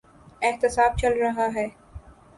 [0.41, 1.67] احتساب چل رہا ہے۔